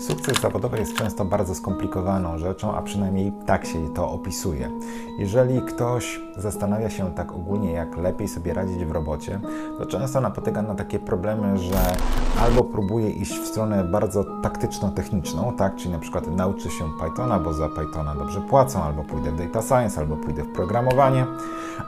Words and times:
Sukces 0.00 0.40
zawodowy 0.40 0.78
jest 0.78 0.94
często 0.94 1.24
bardzo 1.24 1.54
skomplikowaną 1.54 2.38
rzeczą, 2.38 2.74
a 2.74 2.82
przynajmniej 2.82 3.32
tak 3.46 3.66
się 3.66 3.94
to 3.94 4.10
opisuje. 4.10 4.70
Jeżeli 5.18 5.62
ktoś 5.62 6.20
zastanawia 6.36 6.90
się 6.90 7.14
tak 7.14 7.32
ogólnie, 7.32 7.72
jak 7.72 7.96
lepiej 7.96 8.28
sobie 8.28 8.54
radzić 8.54 8.84
w 8.84 8.90
robocie, 8.90 9.40
to 9.78 9.86
często 9.86 10.20
napotyka 10.20 10.62
na 10.62 10.74
takie 10.74 10.98
problemy, 10.98 11.58
że 11.58 11.96
albo 12.40 12.64
próbuje 12.64 13.10
iść 13.10 13.38
w 13.38 13.46
stronę 13.46 13.84
bardzo 13.84 14.24
taktyczno-techniczną, 14.42 15.52
tak, 15.56 15.76
czyli 15.76 15.90
na 15.90 15.98
przykład 15.98 16.36
nauczy 16.36 16.70
się 16.70 16.84
Pythona, 17.00 17.38
bo 17.38 17.54
za 17.54 17.68
Pythona 17.68 18.14
dobrze 18.14 18.40
płacą, 18.40 18.82
albo 18.82 19.02
pójdę 19.04 19.32
w 19.32 19.36
data 19.36 19.62
science, 19.62 20.00
albo 20.00 20.16
pójdę 20.16 20.42
w 20.42 20.52
programowanie, 20.52 21.26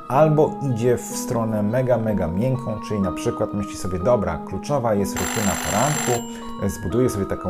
albo 0.09 0.55
idzie 0.63 0.97
w 0.97 1.17
stronę 1.17 1.63
mega, 1.63 1.99
mega 1.99 2.27
miękką, 2.27 2.81
czyli 2.89 3.01
na 3.01 3.13
przykład 3.13 3.55
myśli 3.55 3.77
sobie, 3.77 3.99
dobra, 3.99 4.39
kluczowa 4.47 4.95
jest 4.95 5.13
rutyna 5.13 5.53
poranku, 5.65 6.25
zbuduję 6.71 7.11
sobie 7.11 7.27
taką 7.27 7.49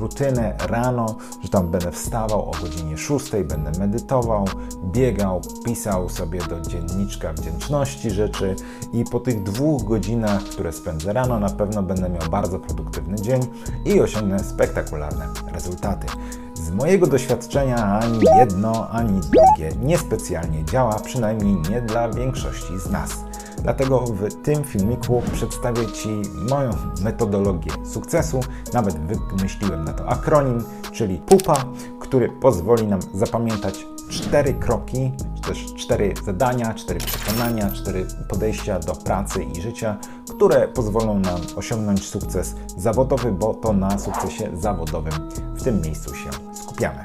rutynę 0.00 0.56
rano, 0.68 1.16
że 1.42 1.48
tam 1.48 1.68
będę 1.68 1.92
wstawał 1.92 2.50
o 2.50 2.52
godzinie 2.62 2.98
6, 2.98 3.30
będę 3.30 3.78
medytował, 3.78 4.44
biegał, 4.84 5.40
pisał 5.64 6.08
sobie 6.08 6.40
do 6.40 6.60
dzienniczka 6.60 7.32
wdzięczności 7.32 8.10
rzeczy 8.10 8.56
i 8.92 9.04
po 9.04 9.20
tych 9.20 9.42
dwóch 9.42 9.84
godzinach, 9.84 10.42
które 10.42 10.72
spędzę 10.72 11.12
rano, 11.12 11.40
na 11.40 11.50
pewno 11.50 11.82
będę 11.82 12.08
miał 12.08 12.28
bardzo 12.30 12.58
produktywny 12.58 13.16
dzień 13.16 13.40
i 13.84 14.00
osiągnę 14.00 14.38
spektakularne 14.38 15.28
rezultaty. 15.52 16.06
Z 16.54 16.70
mojego 16.70 17.06
doświadczenia 17.06 17.84
ani 17.84 18.20
jedno, 18.38 18.90
ani 18.90 19.20
drugie 19.20 19.76
niespecjalnie 19.82 20.64
działa, 20.64 21.00
przynajmniej 21.00 21.56
nie 21.70 21.82
dla 21.82 22.08
większości 22.08 22.78
z 22.78 22.90
nas. 22.90 23.27
Dlatego 23.62 24.00
w 24.00 24.42
tym 24.42 24.64
filmiku 24.64 25.22
przedstawię 25.32 25.86
Ci 25.86 26.22
moją 26.50 26.70
metodologię 27.02 27.72
sukcesu. 27.84 28.40
Nawet 28.74 28.98
wymyśliłem 29.30 29.84
na 29.84 29.92
to 29.92 30.08
akronim, 30.08 30.64
czyli 30.92 31.18
PUPA, 31.18 31.64
który 32.00 32.28
pozwoli 32.28 32.86
nam 32.86 33.00
zapamiętać 33.14 33.86
cztery 34.10 34.54
kroki, 34.54 35.12
czy 35.36 35.42
też 35.42 35.74
cztery 35.74 36.14
zadania, 36.24 36.74
cztery 36.74 37.00
przekonania, 37.00 37.70
cztery 37.70 38.06
podejścia 38.28 38.78
do 38.78 38.94
pracy 38.94 39.42
i 39.42 39.60
życia, 39.60 39.96
które 40.30 40.68
pozwolą 40.68 41.18
nam 41.18 41.40
osiągnąć 41.56 42.06
sukces 42.06 42.54
zawodowy, 42.76 43.32
bo 43.32 43.54
to 43.54 43.72
na 43.72 43.98
sukcesie 43.98 44.50
zawodowym 44.56 45.12
w 45.54 45.62
tym 45.62 45.80
miejscu 45.80 46.14
się 46.14 46.30
skupiamy. 46.52 47.02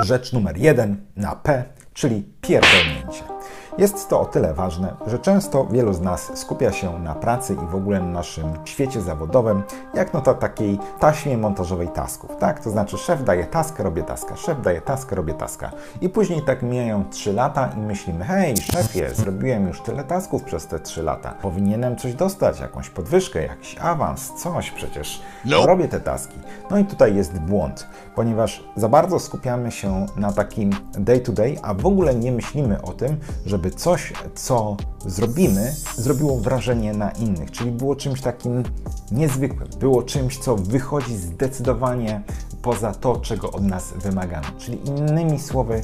Rzecz 0.00 0.32
numer 0.32 0.56
jeden 0.56 0.96
na 1.16 1.36
P, 1.36 1.64
czyli 1.92 2.22
pierdolnięcie. 2.40 3.31
Jest 3.78 4.08
to 4.08 4.20
o 4.20 4.24
tyle 4.24 4.54
ważne, 4.54 4.94
że 5.06 5.18
często 5.18 5.64
wielu 5.64 5.92
z 5.92 6.00
nas 6.00 6.30
skupia 6.34 6.72
się 6.72 6.98
na 6.98 7.14
pracy 7.14 7.54
i 7.54 7.66
w 7.70 7.74
ogóle 7.74 8.00
na 8.00 8.06
naszym 8.06 8.46
świecie 8.64 9.00
zawodowym, 9.00 9.62
jak 9.94 10.14
no 10.14 10.20
to 10.20 10.34
takiej 10.34 10.78
taśmie 11.00 11.38
montażowej 11.38 11.88
tasków, 11.88 12.36
tak? 12.36 12.60
To 12.60 12.70
znaczy 12.70 12.98
szef 12.98 13.24
daje 13.24 13.46
taskę, 13.46 13.82
robię 13.82 14.02
taska, 14.02 14.36
szef 14.36 14.62
daje 14.62 14.80
taskę, 14.80 15.16
robię 15.16 15.34
taska. 15.34 15.70
I 16.00 16.08
później 16.08 16.42
tak 16.42 16.62
mijają 16.62 17.04
3 17.10 17.32
lata 17.32 17.70
i 17.76 17.80
myślimy, 17.80 18.24
hej 18.24 18.56
szefie, 18.56 19.14
zrobiłem 19.14 19.68
już 19.68 19.80
tyle 19.80 20.04
tasków 20.04 20.42
przez 20.42 20.66
te 20.66 20.80
3 20.80 21.02
lata. 21.02 21.34
Powinienem 21.42 21.96
coś 21.96 22.14
dostać, 22.14 22.60
jakąś 22.60 22.90
podwyżkę, 22.90 23.42
jakiś 23.42 23.76
awans, 23.80 24.32
coś 24.42 24.70
przecież. 24.70 25.22
No. 25.44 25.66
Robię 25.66 25.88
te 25.88 26.00
taski. 26.00 26.38
No 26.70 26.78
i 26.78 26.84
tutaj 26.84 27.16
jest 27.16 27.38
błąd, 27.38 27.86
ponieważ 28.14 28.64
za 28.76 28.88
bardzo 28.88 29.18
skupiamy 29.18 29.70
się 29.70 30.06
na 30.16 30.32
takim 30.32 30.70
day 30.92 31.20
to 31.20 31.32
day, 31.32 31.56
a 31.62 31.74
w 31.74 31.86
ogóle 31.86 32.14
nie 32.14 32.32
myślimy 32.32 32.82
o 32.82 32.92
tym, 32.92 33.20
żeby 33.46 33.61
żeby 33.62 33.74
coś, 33.74 34.12
co 34.34 34.76
zrobimy, 35.06 35.74
zrobiło 35.96 36.36
wrażenie 36.36 36.92
na 36.92 37.10
innych, 37.10 37.50
czyli 37.50 37.70
było 37.70 37.96
czymś 37.96 38.20
takim 38.20 38.62
niezwykłym, 39.12 39.68
było 39.80 40.02
czymś, 40.02 40.38
co 40.38 40.56
wychodzi 40.56 41.16
zdecydowanie 41.16 42.22
poza 42.62 42.94
to, 42.94 43.16
czego 43.16 43.52
od 43.52 43.64
nas 43.64 43.92
wymagano. 43.92 44.46
Czyli 44.58 44.88
innymi 44.88 45.40
słowy, 45.40 45.80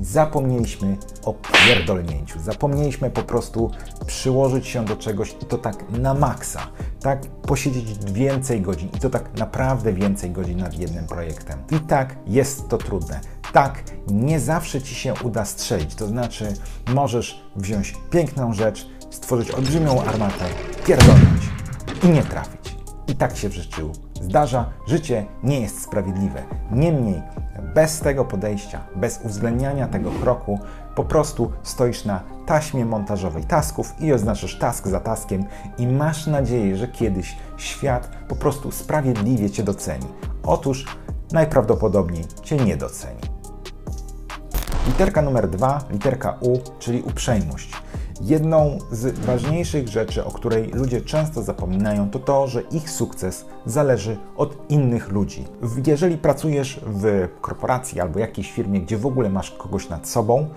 zapomnieliśmy 0.00 0.96
o 1.24 1.34
pierdolnięciu, 1.34 2.40
zapomnieliśmy 2.40 3.10
po 3.10 3.22
prostu 3.22 3.70
przyłożyć 4.06 4.66
się 4.66 4.84
do 4.84 4.96
czegoś 4.96 5.36
i 5.42 5.44
to 5.44 5.58
tak 5.58 5.90
na 5.90 6.14
maksa, 6.14 6.60
tak 7.00 7.26
posiedzieć 7.26 8.12
więcej 8.12 8.60
godzin 8.60 8.88
i 8.96 8.98
to 8.98 9.10
tak 9.10 9.38
naprawdę 9.38 9.92
więcej 9.92 10.30
godzin 10.30 10.58
nad 10.58 10.78
jednym 10.78 11.06
projektem. 11.06 11.58
I 11.70 11.80
tak 11.80 12.16
jest 12.26 12.68
to 12.68 12.78
trudne. 12.78 13.20
Tak, 13.52 13.82
nie 14.08 14.40
zawsze 14.40 14.82
ci 14.82 14.94
się 14.94 15.14
uda 15.24 15.44
strzelić, 15.44 15.94
to 15.94 16.06
znaczy 16.06 16.54
możesz 16.94 17.44
wziąć 17.56 17.94
piękną 18.10 18.52
rzecz, 18.52 18.88
stworzyć 19.10 19.50
olbrzymią 19.50 20.02
armatę, 20.02 20.44
pierdolnąć 20.86 21.42
i 22.02 22.08
nie 22.08 22.22
trafić. 22.22 22.76
I 23.08 23.14
tak 23.14 23.36
się 23.36 23.48
w 23.48 23.52
życiu 23.52 23.92
zdarza. 24.20 24.70
Życie 24.86 25.26
nie 25.42 25.60
jest 25.60 25.82
sprawiedliwe. 25.82 26.42
Niemniej, 26.72 27.22
bez 27.74 28.00
tego 28.00 28.24
podejścia, 28.24 28.80
bez 28.96 29.20
uwzględniania 29.24 29.88
tego 29.88 30.10
kroku, 30.10 30.58
po 30.94 31.04
prostu 31.04 31.52
stoisz 31.62 32.04
na 32.04 32.22
taśmie 32.46 32.84
montażowej 32.84 33.44
tasków 33.44 33.94
i 34.00 34.12
oznaczasz 34.12 34.58
task 34.58 34.86
za 34.86 35.00
taskiem 35.00 35.44
i 35.78 35.86
masz 35.86 36.26
nadzieję, 36.26 36.76
że 36.76 36.88
kiedyś 36.88 37.36
świat 37.56 38.10
po 38.28 38.36
prostu 38.36 38.72
sprawiedliwie 38.72 39.50
Cię 39.50 39.62
doceni. 39.62 40.06
Otóż 40.42 40.86
najprawdopodobniej 41.32 42.24
Cię 42.42 42.56
nie 42.56 42.76
doceni. 42.76 43.39
Literka 44.86 45.22
numer 45.22 45.48
dwa, 45.48 45.78
literka 45.90 46.38
U, 46.40 46.58
czyli 46.78 47.02
uprzejmość. 47.02 47.70
Jedną 48.20 48.78
z 48.90 49.18
ważniejszych 49.18 49.88
rzeczy, 49.88 50.24
o 50.24 50.30
której 50.30 50.70
ludzie 50.70 51.00
często 51.00 51.42
zapominają, 51.42 52.10
to 52.10 52.18
to, 52.18 52.46
że 52.46 52.62
ich 52.62 52.90
sukces 52.90 53.44
zależy 53.66 54.16
od 54.36 54.70
innych 54.70 55.08
ludzi. 55.08 55.44
Jeżeli 55.86 56.18
pracujesz 56.18 56.80
w 56.86 57.28
korporacji 57.40 58.00
albo 58.00 58.18
jakiejś 58.18 58.52
firmie, 58.52 58.80
gdzie 58.80 58.98
w 58.98 59.06
ogóle 59.06 59.30
masz 59.30 59.50
kogoś 59.50 59.88
nad 59.88 60.08
sobą, 60.08 60.48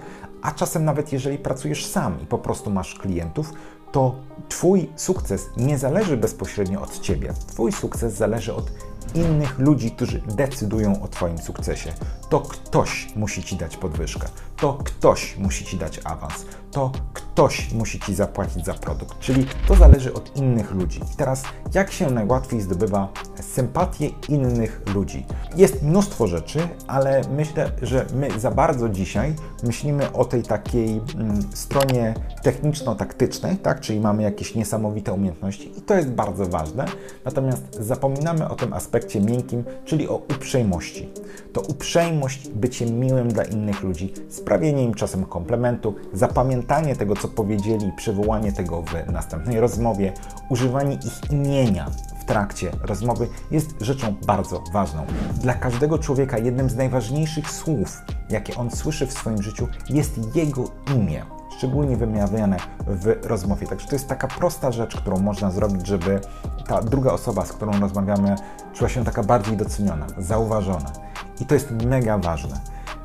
a 0.42 0.52
czasem 0.52 0.86
nawet 0.86 1.14
jeżeli 1.14 1.38
pracujesz 1.38 1.86
sam 1.86 2.22
i 2.22 2.26
po 2.26 2.38
prostu 2.38 2.70
masz 2.70 2.96
klientów, 2.96 3.54
to 3.92 4.16
Twój 4.50 4.90
sukces 4.96 5.50
nie 5.58 5.78
zależy 5.78 6.18
bezpośrednio 6.18 6.82
od 6.82 7.00
Ciebie. 7.00 7.34
Twój 7.48 7.72
sukces 7.72 8.14
zależy 8.14 8.54
od 8.54 8.72
innych 9.16 9.60
ludzi, 9.60 9.92
którzy 9.92 10.22
decydują 10.36 11.02
o 11.02 11.08
Twoim 11.08 11.38
sukcesie. 11.38 11.94
To 12.30 12.40
ktoś 12.40 13.08
musi 13.16 13.44
Ci 13.44 13.56
dać 13.56 13.78
podwyżkę, 13.78 14.28
to 14.58 14.74
ktoś 14.74 15.38
musi 15.38 15.66
Ci 15.66 15.78
dać 15.78 16.00
awans, 16.04 16.46
to 16.74 16.92
ktoś 17.34 17.74
musi 17.74 18.00
Ci 18.00 18.16
zapłacić 18.16 18.66
za 18.66 18.74
produkt, 18.74 19.20
czyli 19.20 19.46
to 19.68 19.76
zależy 19.76 20.14
od 20.14 20.38
innych 20.38 20.72
ludzi. 20.72 21.00
I 21.14 21.18
teraz, 21.18 21.44
jak 21.74 21.92
się 21.92 22.10
najłatwiej 22.12 22.62
zdobywa 22.62 23.08
sympatię 23.42 24.10
innych 24.30 24.82
ludzi? 24.96 25.26
Jest 25.56 25.84
mnóstwo 25.84 26.28
rzeczy, 26.28 26.68
ale 26.88 27.22
myślę, 27.36 27.72
że 27.82 28.06
my 28.14 28.40
za 28.40 28.52
bardzo 28.52 28.90
dzisiaj 28.90 29.36
myślimy 29.64 30.12
o 30.12 30.26
tej 30.26 30.44
takiej 30.44 31.02
mm, 31.16 31.42
stronie 31.54 32.14
techniczno-taktycznej, 32.44 33.58
tak? 33.58 33.80
czyli 33.80 34.00
mamy 34.00 34.24
jakieś 34.24 34.56
niesamowite 34.56 35.14
umiejętności 35.14 35.80
i 35.80 35.82
to 35.82 35.96
jest 35.96 36.10
bardzo 36.10 36.46
ważne, 36.46 36.86
natomiast 37.26 37.64
zapominamy 37.80 38.50
o 38.50 38.56
tym 38.56 38.74
aspekcie 38.74 39.22
miękkim, 39.22 39.64
czyli 39.86 40.10
o 40.10 40.16
uprzejmości. 40.16 41.10
To 41.54 41.62
uprzejmość, 41.62 42.50
bycie 42.50 42.86
miłym 42.86 43.28
dla 43.28 43.44
innych 43.44 43.84
ludzi, 43.84 44.14
sprawienie 44.30 44.84
im 44.84 44.94
czasem 44.94 45.26
komplementu, 45.26 45.96
zapamiętanie 46.14 46.63
tego, 46.98 47.16
co 47.16 47.28
powiedzieli, 47.28 47.92
przywołanie 47.96 48.52
tego 48.52 48.82
w 48.82 49.12
następnej 49.12 49.60
rozmowie, 49.60 50.14
używanie 50.50 50.96
ich 50.96 51.32
imienia 51.32 51.90
w 52.20 52.26
trakcie 52.26 52.72
rozmowy 52.82 53.28
jest 53.52 53.76
rzeczą 53.82 54.16
bardzo 54.28 54.64
ważną. 54.74 55.06
Dla 55.42 55.54
każdego 55.54 56.00
człowieka 56.00 56.38
jednym 56.38 56.70
z 56.70 56.76
najważniejszych 56.76 57.52
słów, 57.52 58.02
jakie 58.30 58.56
on 58.56 58.72
słyszy 58.72 59.08
w 59.08 59.14
swoim 59.14 59.42
życiu, 59.42 59.68
jest 59.90 60.36
jego 60.36 60.64
imię 60.96 61.26
szczególnie 61.58 61.98
wymawiane 61.98 62.58
w 62.88 63.26
rozmowie. 63.26 63.68
Także 63.68 63.88
to 63.88 63.96
jest 63.96 64.08
taka 64.08 64.28
prosta 64.28 64.72
rzecz, 64.72 64.96
którą 64.96 65.20
można 65.20 65.52
zrobić, 65.52 65.88
żeby 65.88 66.22
ta 66.68 66.82
druga 66.82 67.12
osoba, 67.12 67.46
z 67.46 67.54
którą 67.54 67.80
rozmawiamy, 67.80 68.36
czuła 68.74 68.90
się 68.90 69.04
taka 69.04 69.24
bardziej 69.24 69.58
doceniona, 69.58 70.08
zauważona. 70.18 70.92
I 71.40 71.46
to 71.46 71.54
jest 71.54 71.72
mega 71.72 72.18
ważne, 72.18 72.60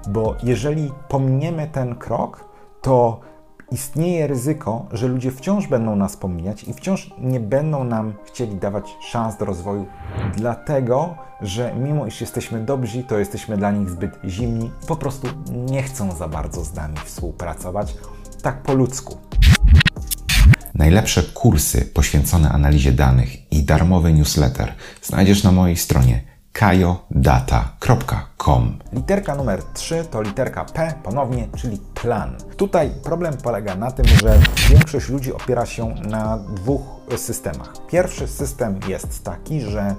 bo 0.09 0.35
jeżeli 0.43 0.93
pominiemy 1.09 1.69
ten 1.73 1.95
krok, 1.95 2.45
to 2.81 3.21
istnieje 3.71 4.27
ryzyko, 4.27 4.87
że 4.93 5.09
ludzie 5.09 5.31
wciąż 5.31 5.67
będą 5.67 5.97
nas 5.97 6.17
pomijać 6.17 6.65
i 6.65 6.75
wciąż 6.75 7.11
nie 7.19 7.41
będą 7.41 7.85
nam 7.85 8.15
chcieli 8.25 8.57
dawać 8.57 8.97
szans 9.01 9.37
do 9.37 9.45
rozwoju, 9.45 9.87
dlatego 10.37 11.15
że 11.41 11.75
mimo 11.75 12.07
iż 12.07 12.21
jesteśmy 12.21 12.65
dobrzy, 12.65 13.05
to 13.05 13.19
jesteśmy 13.19 13.57
dla 13.57 13.71
nich 13.71 13.91
zbyt 13.91 14.19
zimni, 14.25 14.71
po 14.89 14.97
prostu 14.97 15.29
nie 15.51 15.83
chcą 15.83 16.13
za 16.13 16.29
bardzo 16.29 16.65
z 16.65 16.75
nami 16.75 16.97
współpracować, 17.05 17.95
tak 18.43 18.63
po 18.63 18.75
ludzku. 18.75 19.19
Najlepsze 20.75 21.23
kursy 21.23 21.87
poświęcone 21.87 22.51
analizie 22.51 22.93
danych 22.93 23.53
i 23.53 23.63
darmowy 23.63 24.13
newsletter 24.13 24.75
znajdziesz 25.03 25.45
na 25.45 25.53
mojej 25.53 25.77
stronie 25.77 26.38
kajodata.com. 26.53 28.79
Literka 28.93 29.35
numer 29.35 29.63
3 29.63 30.05
to 30.05 30.23
literka 30.23 30.65
P 30.65 30.95
ponownie, 31.03 31.49
czyli 31.57 31.81
plan. 31.95 32.37
Tutaj 32.57 32.91
problem 33.05 33.37
polega 33.37 33.75
na 33.75 33.91
tym, 33.91 34.07
że 34.07 34.39
większość 34.69 35.09
ludzi 35.09 35.33
opiera 35.33 35.67
się 35.67 35.95
na 35.95 36.39
dwóch 36.39 36.83
systemach. 37.17 37.73
Pierwszy 37.87 38.29
system 38.29 38.81
jest 38.89 39.25
taki, 39.25 39.61
że 39.61 39.95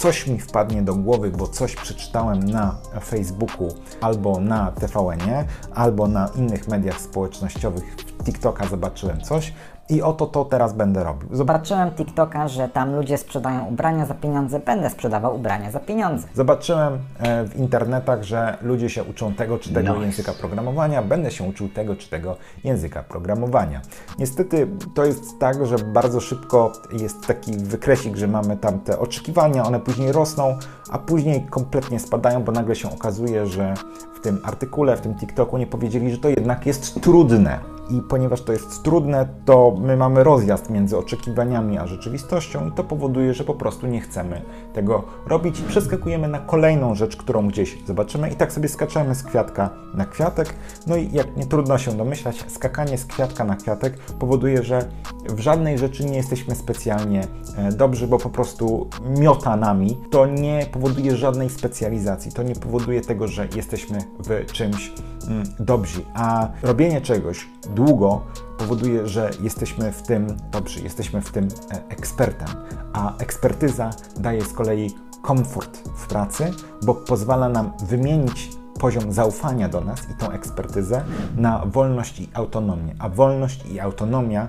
coś 0.00 0.26
mi 0.26 0.38
wpadnie 0.38 0.82
do 0.82 0.94
głowy, 0.94 1.30
bo 1.30 1.48
coś 1.48 1.76
przeczytałem 1.76 2.50
na 2.50 2.74
Facebooku 3.04 3.68
albo 4.00 4.40
na 4.40 4.72
TVN-ie, 4.72 5.44
albo 5.74 6.08
na 6.08 6.28
innych 6.36 6.68
mediach 6.68 7.00
społecznościowych, 7.00 7.96
w 8.18 8.24
TikToka 8.24 8.66
zobaczyłem 8.66 9.20
coś, 9.20 9.52
i 9.90 10.02
oto 10.02 10.26
to 10.26 10.44
teraz 10.44 10.72
będę 10.72 11.04
robił. 11.04 11.28
Zobaczyłem 11.32 11.90
TikToka, 11.90 12.48
że 12.48 12.68
tam 12.68 12.94
ludzie 12.94 13.18
sprzedają 13.18 13.66
ubrania 13.66 14.06
za 14.06 14.14
pieniądze, 14.14 14.60
będę 14.60 14.90
sprzedawał 14.90 15.36
ubrania 15.36 15.70
za 15.70 15.80
pieniądze. 15.80 16.28
Zobaczyłem 16.34 16.98
e, 17.18 17.44
w 17.44 17.56
internetach, 17.56 18.22
że 18.22 18.58
ludzie 18.62 18.88
się 18.90 19.04
uczą 19.04 19.34
tego 19.34 19.58
czy 19.58 19.72
tego 19.72 19.92
Nice. 19.92 20.04
języka 20.04 20.32
programowania, 20.32 21.02
będę 21.02 21.30
się 21.30 21.44
uczył 21.44 21.68
tego 21.68 21.96
czy 21.96 22.10
tego 22.10 22.36
języka 22.64 23.02
programowania. 23.02 23.80
Niestety 24.18 24.68
to 24.94 25.04
jest 25.04 25.38
tak, 25.38 25.66
że 25.66 25.76
bardzo 25.78 26.20
szybko 26.20 26.72
jest 26.92 27.26
taki 27.26 27.52
wykresik, 27.56 28.16
że 28.16 28.26
mamy 28.26 28.56
tam 28.56 28.80
te 28.80 28.98
oczekiwania, 28.98 29.64
one 29.64 29.80
później 29.90 30.12
rosną, 30.12 30.58
a 30.90 30.98
później 30.98 31.46
kompletnie 31.50 32.00
spadają, 32.00 32.42
bo 32.42 32.52
nagle 32.52 32.76
się 32.76 32.90
okazuje, 32.90 33.46
że 33.46 33.74
w 34.14 34.20
tym 34.20 34.40
artykule, 34.44 34.96
w 34.96 35.00
tym 35.00 35.14
TikToku 35.14 35.58
nie 35.58 35.66
powiedzieli, 35.66 36.10
że 36.10 36.18
to 36.18 36.28
jednak 36.28 36.66
jest 36.66 37.00
trudne. 37.00 37.79
I 37.90 38.00
ponieważ 38.08 38.42
to 38.42 38.52
jest 38.52 38.82
trudne, 38.82 39.28
to 39.44 39.74
my 39.80 39.96
mamy 39.96 40.24
rozjazd 40.24 40.70
między 40.70 40.98
oczekiwaniami 40.98 41.78
a 41.78 41.86
rzeczywistością, 41.86 42.68
i 42.68 42.72
to 42.72 42.84
powoduje, 42.84 43.34
że 43.34 43.44
po 43.44 43.54
prostu 43.54 43.86
nie 43.86 44.00
chcemy 44.00 44.42
tego 44.72 45.04
robić 45.26 45.60
przeskakujemy 45.60 46.28
na 46.28 46.38
kolejną 46.38 46.94
rzecz, 46.94 47.16
którą 47.16 47.48
gdzieś 47.48 47.78
zobaczymy, 47.86 48.30
i 48.30 48.34
tak 48.34 48.52
sobie 48.52 48.68
skaczemy 48.68 49.14
z 49.14 49.22
kwiatka 49.22 49.70
na 49.94 50.06
kwiatek. 50.06 50.54
No 50.86 50.96
i 50.96 51.12
jak 51.12 51.36
nie 51.36 51.46
trudno 51.46 51.78
się 51.78 51.92
domyślać, 51.92 52.44
skakanie 52.48 52.98
z 52.98 53.04
kwiatka 53.04 53.44
na 53.44 53.56
kwiatek 53.56 53.98
powoduje, 53.98 54.62
że 54.62 54.88
w 55.28 55.40
żadnej 55.40 55.78
rzeczy 55.78 56.04
nie 56.04 56.16
jesteśmy 56.16 56.54
specjalnie 56.54 57.26
e, 57.56 57.72
dobrzy, 57.72 58.06
bo 58.06 58.18
po 58.18 58.30
prostu 58.30 58.88
miota 59.18 59.56
nami. 59.56 59.98
To 60.10 60.26
nie 60.26 60.66
powoduje 60.72 61.16
żadnej 61.16 61.50
specjalizacji, 61.50 62.32
to 62.32 62.42
nie 62.42 62.54
powoduje 62.54 63.00
tego, 63.00 63.28
że 63.28 63.48
jesteśmy 63.56 63.98
w 64.18 64.52
czymś 64.52 64.92
mm, 65.28 65.44
dobrzy, 65.58 66.00
a 66.14 66.48
robienie 66.62 67.00
czegoś 67.00 67.48
długo 67.84 68.20
powoduje, 68.58 69.08
że 69.08 69.30
jesteśmy 69.40 69.92
w 69.92 70.02
tym 70.02 70.36
dobrzy, 70.52 70.80
jesteśmy 70.80 71.22
w 71.22 71.30
tym 71.30 71.48
e, 71.70 71.82
ekspertem, 71.88 72.48
a 72.92 73.16
ekspertyza 73.16 73.90
daje 74.16 74.44
z 74.44 74.52
kolei 74.52 74.90
komfort 75.22 75.78
w 75.96 76.06
pracy, 76.06 76.50
bo 76.82 76.94
pozwala 76.94 77.48
nam 77.48 77.72
wymienić 77.86 78.50
poziom 78.80 79.12
zaufania 79.12 79.68
do 79.68 79.80
nas 79.80 80.10
i 80.10 80.14
tą 80.14 80.30
ekspertyzę 80.30 81.04
na 81.36 81.66
wolność 81.66 82.20
i 82.20 82.28
autonomię, 82.34 82.94
a 82.98 83.08
wolność 83.08 83.66
i 83.66 83.80
autonomia 83.80 84.48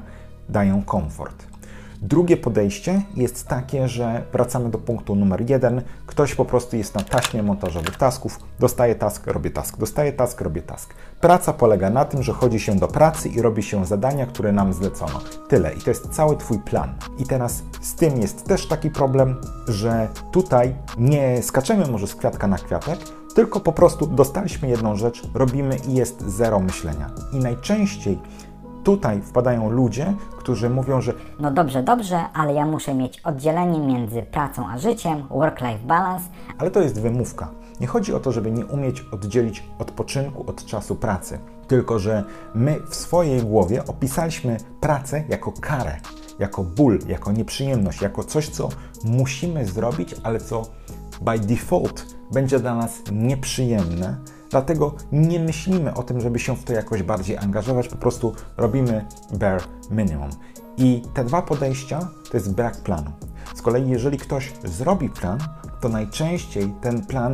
dają 0.49 0.83
komfort. 0.83 1.50
Drugie 2.01 2.37
podejście 2.37 3.01
jest 3.15 3.47
takie, 3.47 3.87
że 3.87 4.23
wracamy 4.33 4.69
do 4.69 4.77
punktu 4.77 5.15
numer 5.15 5.49
jeden. 5.49 5.81
Ktoś 6.05 6.35
po 6.35 6.45
prostu 6.45 6.77
jest 6.77 6.95
na 6.95 7.01
taśmie 7.01 7.43
montażowych 7.43 7.97
tasków, 7.97 8.39
dostaje 8.59 8.95
task, 8.95 9.27
robię 9.27 9.49
task, 9.49 9.77
dostaje 9.77 10.13
task, 10.13 10.41
robię 10.41 10.61
task. 10.61 10.93
Praca 11.19 11.53
polega 11.53 11.89
na 11.89 12.05
tym, 12.05 12.23
że 12.23 12.33
chodzi 12.33 12.59
się 12.59 12.75
do 12.75 12.87
pracy 12.87 13.29
i 13.29 13.41
robi 13.41 13.63
się 13.63 13.85
zadania, 13.85 14.25
które 14.25 14.51
nam 14.51 14.73
zlecono. 14.73 15.19
Tyle. 15.49 15.73
I 15.73 15.81
to 15.81 15.89
jest 15.89 16.09
cały 16.09 16.37
Twój 16.37 16.59
plan. 16.59 16.93
I 17.19 17.23
teraz 17.23 17.63
z 17.81 17.95
tym 17.95 18.21
jest 18.21 18.45
też 18.45 18.67
taki 18.67 18.89
problem, 18.89 19.41
że 19.67 20.07
tutaj 20.31 20.75
nie 20.97 21.43
skaczemy 21.43 21.87
może 21.87 22.07
z 22.07 22.15
kwiatka 22.15 22.47
na 22.47 22.57
kwiatek, 22.57 22.99
tylko 23.35 23.59
po 23.59 23.71
prostu 23.71 24.07
dostaliśmy 24.07 24.69
jedną 24.69 24.95
rzecz, 24.95 25.27
robimy 25.33 25.77
i 25.87 25.93
jest 25.93 26.21
zero 26.21 26.59
myślenia. 26.59 27.09
I 27.33 27.37
najczęściej 27.37 28.19
tutaj 28.83 29.21
wpadają 29.21 29.69
ludzie, 29.69 30.13
którzy 30.37 30.69
mówią, 30.69 31.01
że 31.01 31.13
No 31.39 31.51
dobrze, 31.51 31.83
dobrze, 31.83 32.19
ale 32.33 32.53
ja 32.53 32.65
muszę 32.65 32.93
mieć 32.93 33.19
oddzielenie 33.19 33.79
między 33.79 34.23
pracą 34.23 34.67
a 34.69 34.77
życiem, 34.77 35.27
work-life 35.29 35.85
balance. 35.85 36.25
Ale 36.57 36.71
to 36.71 36.81
jest 36.81 37.01
wymówka. 37.01 37.51
Nie 37.79 37.87
chodzi 37.87 38.13
o 38.13 38.19
to, 38.19 38.31
żeby 38.31 38.51
nie 38.51 38.65
umieć 38.65 39.01
oddzielić 39.11 39.63
odpoczynku 39.79 40.43
od 40.47 40.65
czasu 40.65 40.95
pracy, 40.95 41.39
tylko 41.67 41.99
że 41.99 42.23
my 42.55 42.79
w 42.89 42.95
swojej 42.95 43.41
głowie 43.41 43.85
opisaliśmy 43.85 44.57
pracę 44.79 45.23
jako 45.29 45.51
karę, 45.51 45.97
jako 46.39 46.63
ból, 46.63 46.99
jako 47.07 47.31
nieprzyjemność, 47.31 48.01
jako 48.01 48.23
coś, 48.23 48.49
co 48.49 48.69
musimy 49.03 49.65
zrobić, 49.65 50.15
ale 50.23 50.39
co 50.39 50.61
by 51.21 51.39
default 51.39 52.05
będzie 52.31 52.59
dla 52.59 52.75
nas 52.75 53.01
nieprzyjemne. 53.11 54.17
Dlatego 54.51 54.93
nie 55.11 55.39
myślimy 55.39 55.93
o 55.93 56.03
tym, 56.03 56.21
żeby 56.21 56.39
się 56.39 56.55
w 56.55 56.63
to 56.63 56.73
jakoś 56.73 57.03
bardziej 57.03 57.37
angażować, 57.37 57.87
po 57.87 57.95
prostu 57.95 58.33
robimy 58.57 59.05
bare 59.33 59.61
minimum. 59.91 60.29
I 60.77 61.01
te 61.13 61.23
dwa 61.23 61.41
podejścia 61.41 61.99
to 62.31 62.37
jest 62.37 62.53
brak 62.53 62.77
planu. 62.77 63.11
Z 63.55 63.61
kolei, 63.61 63.89
jeżeli 63.89 64.17
ktoś 64.17 64.53
zrobi 64.63 65.09
plan, 65.09 65.39
to 65.81 65.89
najczęściej 65.89 66.73
ten 66.81 67.05
plan 67.05 67.33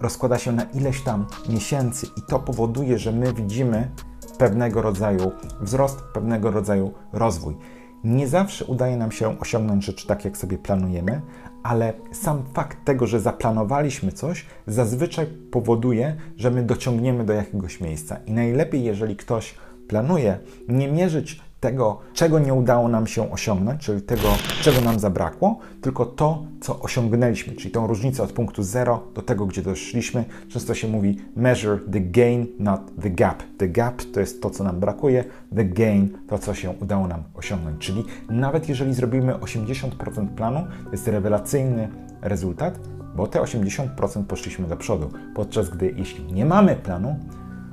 rozkłada 0.00 0.38
się 0.38 0.52
na 0.52 0.62
ileś 0.62 1.02
tam 1.02 1.26
miesięcy 1.48 2.06
i 2.16 2.22
to 2.28 2.38
powoduje, 2.38 2.98
że 2.98 3.12
my 3.12 3.32
widzimy 3.32 3.90
pewnego 4.38 4.82
rodzaju 4.82 5.32
wzrost, 5.60 6.00
pewnego 6.14 6.50
rodzaju 6.50 6.92
rozwój. 7.12 7.56
Nie 8.04 8.28
zawsze 8.28 8.64
udaje 8.64 8.96
nam 8.96 9.12
się 9.12 9.40
osiągnąć 9.40 9.84
rzeczy 9.84 10.06
tak, 10.06 10.24
jak 10.24 10.36
sobie 10.36 10.58
planujemy, 10.58 11.20
ale 11.66 11.92
sam 12.12 12.42
fakt 12.52 12.84
tego, 12.84 13.06
że 13.06 13.20
zaplanowaliśmy 13.20 14.12
coś, 14.12 14.46
zazwyczaj 14.66 15.26
powoduje, 15.26 16.16
że 16.36 16.50
my 16.50 16.62
dociągniemy 16.62 17.24
do 17.24 17.32
jakiegoś 17.32 17.80
miejsca. 17.80 18.16
I 18.26 18.32
najlepiej, 18.32 18.84
jeżeli 18.84 19.16
ktoś 19.16 19.54
planuje, 19.88 20.38
nie 20.68 20.88
mierzyć 20.88 21.40
tego, 21.60 21.98
czego 22.14 22.38
nie 22.38 22.54
udało 22.54 22.88
nam 22.88 23.06
się 23.06 23.32
osiągnąć, 23.32 23.80
czyli 23.80 24.02
tego, 24.02 24.28
czego 24.62 24.80
nam 24.80 24.98
zabrakło, 24.98 25.58
tylko 25.80 26.06
to, 26.06 26.42
co 26.60 26.80
osiągnęliśmy, 26.80 27.52
czyli 27.52 27.70
tą 27.70 27.86
różnicę 27.86 28.22
od 28.22 28.32
punktu 28.32 28.62
zero 28.62 29.02
do 29.14 29.22
tego, 29.22 29.46
gdzie 29.46 29.62
doszliśmy. 29.62 30.24
Często 30.48 30.74
się 30.74 30.88
mówi 30.88 31.18
measure 31.36 31.78
the 31.92 32.00
gain, 32.00 32.46
not 32.58 32.80
the 33.02 33.10
gap. 33.10 33.42
The 33.58 33.68
gap 33.68 34.02
to 34.14 34.20
jest 34.20 34.42
to, 34.42 34.50
co 34.50 34.64
nam 34.64 34.80
brakuje, 34.80 35.24
the 35.56 35.64
gain 35.64 36.18
to, 36.28 36.38
co 36.38 36.54
się 36.54 36.70
udało 36.70 37.08
nam 37.08 37.22
osiągnąć. 37.34 37.78
Czyli 37.78 38.04
nawet 38.30 38.68
jeżeli 38.68 38.94
zrobimy 38.94 39.34
80% 39.34 40.28
planu, 40.28 40.66
to 40.84 40.90
jest 40.90 41.08
rewelacyjny 41.08 41.88
rezultat, 42.22 42.80
bo 43.16 43.26
te 43.26 43.40
80% 43.40 44.24
poszliśmy 44.24 44.68
do 44.68 44.76
przodu. 44.76 45.10
Podczas 45.34 45.70
gdy 45.70 45.94
jeśli 45.96 46.32
nie 46.32 46.44
mamy 46.44 46.76
planu, 46.76 47.16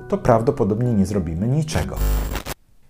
to 0.08 0.18
prawdopodobnie 0.18 0.94
nie 0.94 1.06
zrobimy 1.06 1.48
niczego. 1.48 1.96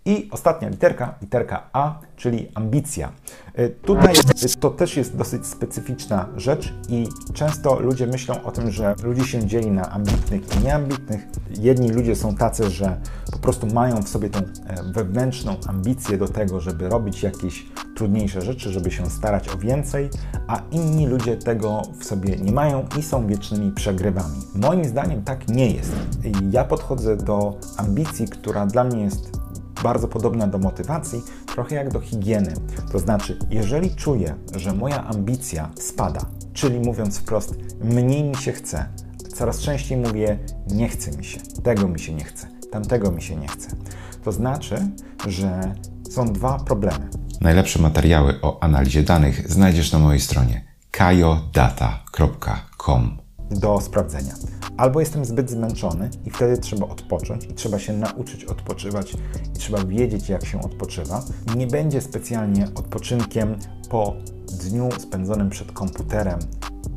I 0.06 0.28
ostatnia 0.30 0.68
literka, 0.68 1.14
literka 1.22 1.68
A, 1.72 1.98
czyli 2.16 2.48
ambicja. 2.54 3.12
Y, 3.58 3.74
Tutaj 3.82 4.14
to 4.60 4.70
też 4.70 4.96
jest 4.96 5.16
dosyć 5.16 5.46
specyficzna 5.46 6.28
rzecz 6.36 6.74
i 6.88 7.08
często 7.34 7.80
ludzie 7.80 8.06
myślą 8.06 8.42
o 8.42 8.52
tym, 8.52 8.70
że 8.70 8.94
ludzi 9.02 9.24
się 9.24 9.46
dzieli 9.46 9.70
na 9.70 9.90
ambitnych 9.90 10.42
i 10.56 10.64
nieambitnych. 10.64 11.26
Jedni 11.50 11.88
ludzie 11.90 12.16
są 12.16 12.34
tacy, 12.34 12.70
że 12.70 13.00
po 13.32 13.38
prostu 13.38 13.66
mają 13.66 14.02
w 14.02 14.08
sobie 14.08 14.30
tą 14.30 14.38
e, 14.38 14.44
wewnętrzną 14.92 15.56
ambicję 15.68 16.18
do 16.18 16.28
tego, 16.28 16.60
żeby 16.60 16.88
robić 16.88 17.22
jakieś 17.22 17.66
trudniejsze 17.96 18.42
rzeczy, 18.42 18.70
żeby 18.70 18.90
się 18.90 19.10
starać 19.10 19.48
o 19.48 19.58
więcej, 19.58 20.10
a 20.46 20.62
inni 20.70 21.06
ludzie 21.06 21.36
tego 21.36 21.82
w 21.98 22.04
sobie 22.04 22.36
nie 22.36 22.52
mają 22.52 22.86
i 22.98 23.02
są 23.02 23.26
wiecznymi 23.26 23.72
przegrywami. 23.72 24.36
Moim 24.54 24.84
zdaniem 24.84 25.22
tak 25.22 25.48
nie 25.48 25.70
jest. 25.70 25.92
Ja 26.50 26.64
podchodzę 26.64 27.16
do 27.16 27.58
ambicji, 27.76 28.28
która 28.28 28.66
dla 28.66 28.84
mnie 28.84 29.04
jest 29.04 29.33
bardzo 29.84 30.08
podobna 30.08 30.46
do 30.46 30.58
motywacji, 30.58 31.22
trochę 31.46 31.74
jak 31.74 31.92
do 31.92 32.00
higieny. 32.00 32.54
To 32.92 32.98
znaczy, 32.98 33.38
jeżeli 33.50 33.94
czuję, 33.94 34.34
że 34.56 34.72
moja 34.72 35.04
ambicja 35.04 35.70
spada, 35.74 36.20
czyli 36.52 36.80
mówiąc 36.80 37.18
wprost, 37.18 37.54
mniej 37.80 38.24
mi 38.24 38.36
się 38.36 38.52
chce, 38.52 38.88
coraz 39.34 39.60
częściej 39.60 39.98
mówię, 39.98 40.38
nie 40.70 40.88
chce 40.88 41.16
mi 41.16 41.24
się, 41.24 41.40
tego 41.62 41.88
mi 41.88 42.00
się 42.00 42.14
nie 42.14 42.24
chce, 42.24 42.46
tamtego 42.72 43.10
mi 43.10 43.22
się 43.22 43.36
nie 43.36 43.48
chce, 43.48 43.68
to 44.24 44.32
znaczy, 44.32 44.88
że 45.26 45.74
są 46.10 46.32
dwa 46.32 46.58
problemy. 46.58 47.08
Najlepsze 47.40 47.82
materiały 47.82 48.40
o 48.42 48.62
analizie 48.62 49.02
danych 49.02 49.52
znajdziesz 49.52 49.92
na 49.92 49.98
mojej 49.98 50.20
stronie 50.20 50.64
kajodata.com. 50.90 52.38
do 53.50 53.80
sprawdzenia. 53.80 54.34
Albo 54.76 55.00
jestem 55.00 55.24
zbyt 55.24 55.50
zmęczony 55.50 56.10
i 56.26 56.30
wtedy 56.30 56.58
trzeba 56.58 56.86
odpocząć 56.86 57.44
i 57.44 57.54
trzeba 57.54 57.78
się 57.78 57.92
nauczyć 57.92 58.44
odpoczywać 58.44 59.14
i 59.54 59.58
trzeba 59.58 59.84
wiedzieć, 59.84 60.28
jak 60.28 60.44
się 60.44 60.60
odpoczywa. 60.60 61.22
Nie 61.56 61.66
będzie 61.66 62.00
specjalnie 62.00 62.68
odpoczynkiem 62.74 63.56
po 63.90 64.14
dniu 64.60 64.88
spędzonym 64.98 65.50
przed 65.50 65.72
komputerem, 65.72 66.38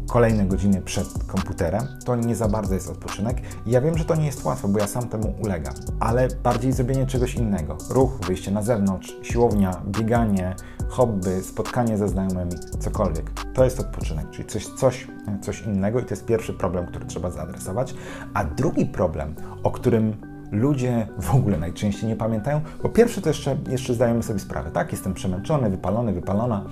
kolejne 0.07 0.45
godziny 0.45 0.81
przed 0.81 1.07
komputerem. 1.27 1.87
To 2.05 2.15
nie 2.15 2.35
za 2.35 2.47
bardzo 2.47 2.73
jest 2.73 2.89
odpoczynek. 2.89 3.41
Ja 3.65 3.81
wiem, 3.81 3.97
że 3.97 4.05
to 4.05 4.15
nie 4.15 4.25
jest 4.25 4.45
łatwe, 4.45 4.67
bo 4.67 4.79
ja 4.79 4.87
sam 4.87 5.09
temu 5.09 5.33
ulegam, 5.43 5.73
ale 5.99 6.27
bardziej 6.43 6.71
zrobienie 6.71 7.05
czegoś 7.05 7.35
innego. 7.35 7.77
Ruch, 7.89 8.19
wyjście 8.27 8.51
na 8.51 8.61
zewnątrz, 8.61 9.15
siłownia, 9.21 9.81
bieganie, 9.87 10.55
hobby, 10.89 11.43
spotkanie 11.43 11.97
ze 11.97 12.07
znajomymi, 12.07 12.51
cokolwiek. 12.79 13.31
To 13.53 13.63
jest 13.63 13.79
odpoczynek, 13.79 14.29
czyli 14.31 14.47
coś, 14.47 14.67
coś, 14.67 15.07
coś 15.41 15.61
innego 15.61 15.99
i 15.99 16.03
to 16.03 16.09
jest 16.09 16.25
pierwszy 16.25 16.53
problem, 16.53 16.85
który 16.85 17.05
trzeba 17.05 17.31
zaadresować. 17.31 17.95
A 18.33 18.43
drugi 18.43 18.85
problem, 18.85 19.35
o 19.63 19.71
którym 19.71 20.13
ludzie 20.51 21.07
w 21.21 21.35
ogóle 21.35 21.57
najczęściej 21.57 22.09
nie 22.09 22.15
pamiętają, 22.15 22.61
bo 22.83 22.89
pierwszy 22.89 23.21
to 23.21 23.29
jeszcze, 23.29 23.57
jeszcze 23.69 23.93
zdajemy 23.93 24.23
sobie 24.23 24.39
sprawę, 24.39 24.71
tak? 24.71 24.91
Jestem 24.91 25.13
przemęczony, 25.13 25.69
wypalony, 25.69 26.13
wypalona 26.13 26.65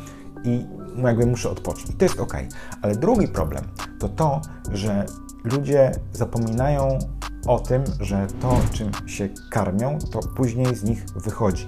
i 0.44 0.66
jakby 1.04 1.26
muszę 1.26 1.50
odpocząć. 1.50 1.90
I 1.90 1.94
to 1.94 2.06
jest 2.06 2.20
ok. 2.20 2.34
Ale 2.82 2.96
drugi 2.96 3.28
problem 3.28 3.64
to 4.00 4.10
to, 4.10 4.42
że 4.72 5.06
ludzie 5.44 5.92
zapominają 6.14 7.00
o 7.48 7.60
tym, 7.60 7.84
że 8.00 8.28
to, 8.42 8.58
czym 8.72 8.92
się 9.06 9.30
karmią, 9.50 10.00
to 10.12 10.20
później 10.20 10.76
z 10.76 10.84
nich 10.84 11.06
wychodzi. 11.16 11.68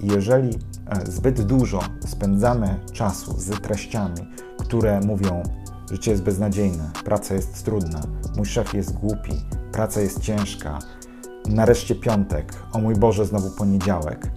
Jeżeli 0.00 0.58
e, 0.86 1.10
zbyt 1.10 1.42
dużo 1.42 1.80
spędzamy 2.06 2.80
czasu 2.92 3.34
z 3.38 3.60
treściami, 3.60 4.20
które 4.58 5.00
mówią, 5.00 5.42
życie 5.90 6.10
jest 6.10 6.22
beznadziejne, 6.22 6.90
praca 7.04 7.34
jest 7.34 7.64
trudna, 7.64 8.00
mój 8.36 8.46
szef 8.46 8.74
jest 8.74 8.92
głupi, 8.92 9.32
praca 9.72 10.00
jest 10.00 10.20
ciężka, 10.20 10.78
nareszcie 11.48 11.94
piątek, 11.94 12.52
o 12.72 12.78
mój 12.78 12.94
Boże, 12.94 13.26
znowu 13.26 13.50
poniedziałek, 13.50 14.30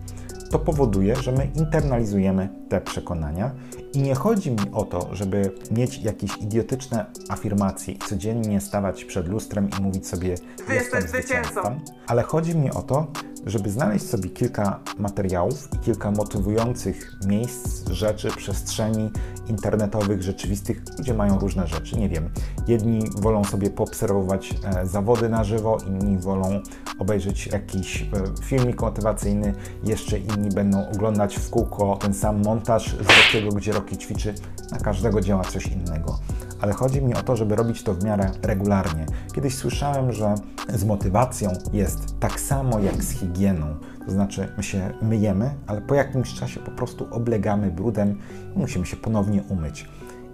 to 0.51 0.60
powoduje, 0.60 1.15
że 1.15 1.32
my 1.32 1.51
internalizujemy 1.56 2.50
te 2.70 2.82
przekonania 2.82 3.51
i 3.94 4.02
nie 4.02 4.16
chodzi 4.16 4.52
mi 4.52 4.72
o 4.74 4.84
to, 4.84 5.16
żeby 5.16 5.52
mieć 5.72 5.98
jakieś 5.98 6.38
idiotyczne 6.38 7.06
afirmacje 7.30 7.94
i 7.94 7.98
codziennie 7.98 8.62
stawać 8.62 9.06
przed 9.06 9.28
lustrem 9.28 9.70
i 9.80 9.82
mówić 9.82 10.08
sobie 10.08 10.36
Ty 10.68 10.74
jesteś 10.74 11.04
zwycięzcą. 11.04 11.80
ale 12.08 12.24
chodzi 12.24 12.56
mi 12.58 12.72
o 12.72 12.82
to, 12.82 13.08
żeby 13.46 13.70
znaleźć 13.70 14.10
sobie 14.10 14.30
kilka 14.30 14.80
materiałów 14.98 15.70
i 15.74 15.78
kilka 15.78 16.12
motywujących 16.12 17.14
miejsc, 17.26 17.90
rzeczy, 17.90 18.30
przestrzeni 18.38 19.12
internetowych, 19.48 20.22
rzeczywistych, 20.22 20.84
gdzie 21.00 21.14
mają 21.14 21.40
różne 21.40 21.68
rzeczy. 21.68 21.96
Nie 22.00 22.10
wiem, 22.10 22.30
jedni 22.68 23.10
wolą 23.18 23.44
sobie 23.44 23.70
poobserwować 23.70 24.54
e, 24.64 24.86
zawody 24.88 25.30
na 25.30 25.44
żywo, 25.44 25.78
inni 25.88 26.18
wolą 26.18 26.62
obejrzeć 27.00 27.48
jakiś 27.48 28.02
e, 28.02 28.08
filmik 28.44 28.82
motywacyjny, 28.82 29.54
jeszcze 29.84 30.20
inni 30.20 30.50
będą 30.50 30.90
oglądać 30.90 31.36
w 31.36 31.50
kółko 31.50 31.98
ten 32.02 32.14
sam 32.14 32.44
montaż 32.44 32.90
z 32.96 32.98
Rockiego, 33.00 33.50
gdzie 33.56 33.74
Rocky 33.82 33.98
ćwiczy. 33.98 34.34
Na 34.72 34.78
każdego 34.78 35.22
działa 35.22 35.44
coś 35.44 35.68
innego 35.68 36.20
ale 36.62 36.74
chodzi 36.74 37.02
mi 37.02 37.14
o 37.14 37.24
to, 37.24 37.36
żeby 37.36 37.56
robić 37.56 37.84
to 37.84 37.94
w 37.94 38.04
miarę 38.04 38.32
regularnie. 38.44 39.06
Kiedyś 39.34 39.56
słyszałem, 39.56 40.12
że 40.12 40.36
z 40.74 40.84
motywacją 40.84 41.52
jest 41.74 42.20
tak 42.20 42.40
samo 42.40 42.80
jak 42.80 43.04
z 43.04 43.12
higieną. 43.12 43.76
To 44.06 44.12
znaczy, 44.12 44.48
my 44.58 44.64
się 44.64 44.94
myjemy, 45.02 45.54
ale 45.68 45.82
po 45.82 45.96
jakimś 45.96 46.34
czasie 46.34 46.60
po 46.60 46.72
prostu 46.72 47.08
oblegamy 47.12 47.72
brudem 47.72 48.18
i 48.56 48.60
musimy 48.60 48.86
się 48.86 48.98
ponownie 48.98 49.44
umyć. 49.50 49.90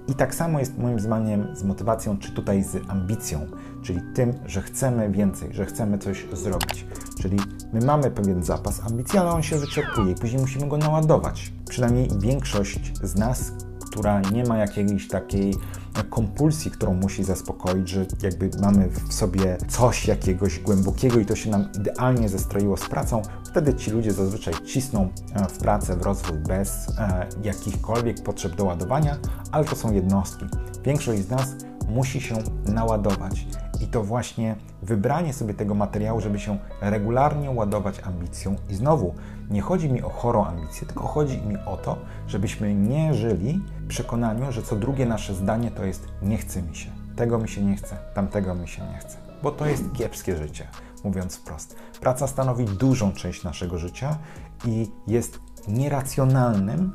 I 0.07 0.13
tak 0.13 0.35
samo 0.35 0.59
jest 0.59 0.77
moim 0.77 0.99
zdaniem 0.99 1.47
z 1.55 1.63
motywacją, 1.63 2.17
czy 2.17 2.31
tutaj 2.31 2.63
z 2.63 2.77
ambicją, 2.87 3.47
czyli 3.83 3.99
tym, 4.15 4.33
że 4.45 4.61
chcemy 4.61 5.09
więcej, 5.09 5.53
że 5.53 5.65
chcemy 5.65 5.97
coś 5.97 6.25
zrobić. 6.33 6.85
Czyli 7.21 7.37
my 7.73 7.85
mamy 7.85 8.11
pewien 8.11 8.43
zapas 8.43 8.81
ambicji, 8.85 9.19
ale 9.19 9.31
on 9.31 9.43
się 9.43 9.57
wyczerpuje 9.57 10.11
i 10.11 10.15
później 10.15 10.41
musimy 10.41 10.67
go 10.67 10.77
naładować. 10.77 11.51
Przynajmniej 11.69 12.09
większość 12.19 12.93
z 13.03 13.15
nas, 13.15 13.51
która 13.85 14.21
nie 14.21 14.43
ma 14.43 14.57
jakiejś 14.57 15.07
takiej 15.07 15.53
kompulsji, 16.09 16.71
którą 16.71 16.93
musi 16.93 17.23
zaspokoić, 17.23 17.89
że 17.89 18.05
jakby 18.23 18.49
mamy 18.61 18.89
w 18.89 19.13
sobie 19.13 19.57
coś 19.67 20.07
jakiegoś 20.07 20.59
głębokiego 20.59 21.19
i 21.19 21.25
to 21.25 21.35
się 21.35 21.49
nam 21.49 21.69
idealnie 21.79 22.29
zestroiło 22.29 22.77
z 22.77 22.89
pracą, 22.89 23.21
wtedy 23.45 23.73
ci 23.73 23.91
ludzie 23.91 24.11
zazwyczaj 24.11 24.53
cisną 24.65 25.09
e, 25.33 25.47
w 25.49 25.57
pracę, 25.57 25.97
w 25.97 26.01
rozwój 26.01 26.37
bez 26.37 26.89
e, 26.97 27.27
jakichkolwiek 27.43 28.23
potrzeb 28.23 28.55
doładowania, 28.55 29.17
ale 29.51 29.65
to 29.65 29.75
są 29.75 29.93
jednostki. 29.93 30.45
Większość 30.83 31.21
z 31.21 31.29
nas 31.29 31.55
musi 31.89 32.21
się 32.21 32.35
naładować. 32.65 33.47
I 33.81 33.87
to 33.87 34.03
właśnie 34.03 34.55
wybranie 34.81 35.33
sobie 35.33 35.53
tego 35.53 35.75
materiału, 35.75 36.21
żeby 36.21 36.39
się 36.39 36.57
regularnie 36.81 37.51
ładować 37.51 37.99
ambicją. 37.99 38.55
I 38.69 38.75
znowu, 38.75 39.15
nie 39.49 39.61
chodzi 39.61 39.89
mi 39.89 40.01
o 40.01 40.09
chorą 40.09 40.45
ambicję, 40.45 40.87
tylko 40.87 41.07
chodzi 41.07 41.41
mi 41.41 41.57
o 41.65 41.77
to, 41.77 41.97
żebyśmy 42.27 42.75
nie 42.75 43.13
żyli 43.13 43.61
w 43.79 43.87
przekonaniu, 43.87 44.51
że 44.51 44.63
co 44.63 44.75
drugie 44.75 45.05
nasze 45.05 45.33
zdanie 45.33 45.71
to 45.71 45.85
jest 45.85 46.07
nie 46.21 46.37
chce 46.37 46.61
mi 46.61 46.75
się, 46.75 46.89
tego 47.15 47.37
mi 47.37 47.49
się 47.49 47.61
nie 47.63 47.75
chce, 47.75 47.97
tamtego 48.13 48.55
mi 48.55 48.67
się 48.67 48.81
nie 48.87 48.97
chce. 48.97 49.17
Bo 49.43 49.51
to 49.51 49.65
jest 49.65 49.93
kiepskie 49.93 50.37
życie, 50.37 50.67
mówiąc 51.03 51.35
wprost. 51.35 51.75
Praca 52.01 52.27
stanowi 52.27 52.65
dużą 52.65 53.11
część 53.11 53.43
naszego 53.43 53.77
życia 53.77 54.17
i 54.65 54.91
jest 55.07 55.39
nieracjonalnym 55.67 56.91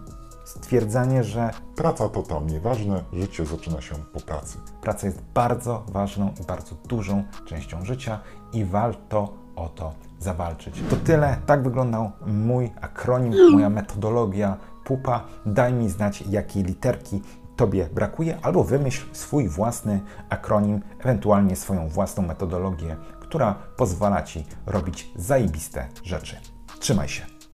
stwierdzanie, 0.60 1.24
że 1.24 1.50
Praca 1.76 2.08
to 2.08 2.22
tam 2.22 2.46
nieważne, 2.46 3.04
życie 3.12 3.46
zaczyna 3.46 3.80
się 3.80 3.94
po 4.12 4.20
pracy. 4.20 4.58
praca 4.80 5.06
jest 5.06 5.22
bardzo 5.34 5.84
ważną 5.88 6.30
i 6.40 6.44
bardzo 6.44 6.74
dużą 6.88 7.24
częścią 7.46 7.84
życia 7.84 8.20
i 8.52 8.64
warto 8.64 9.32
o 9.56 9.68
to 9.68 9.92
zawalczyć. 10.18 10.82
To 10.90 10.96
tyle. 10.96 11.36
Tak 11.46 11.62
wyglądał 11.62 12.10
mój 12.26 12.70
akronim, 12.80 13.52
moja 13.52 13.70
metodologia 13.70 14.56
PUPA. 14.84 15.24
Daj 15.46 15.72
mi 15.72 15.88
znać, 15.88 16.22
jakiej 16.22 16.62
literki 16.62 17.22
Tobie 17.56 17.88
brakuje, 17.92 18.38
albo 18.42 18.64
wymyśl 18.64 19.06
swój 19.12 19.48
własny 19.48 20.00
akronim, 20.28 20.80
ewentualnie 20.98 21.56
swoją 21.56 21.88
własną 21.88 22.22
metodologię, 22.22 22.96
która 23.20 23.54
pozwala 23.76 24.22
Ci 24.22 24.46
robić 24.66 25.12
zajebiste 25.16 25.88
rzeczy. 26.04 26.36
Trzymaj 26.80 27.08
się. 27.08 27.31